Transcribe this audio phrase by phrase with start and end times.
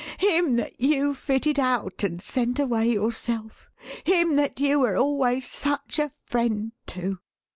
[0.17, 3.69] Him that you fitted out, and sent away yourself;
[4.03, 7.19] him that you were always such a friend to!"